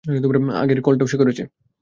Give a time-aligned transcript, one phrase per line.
[0.55, 1.43] আগের কলটাও সে করেছে।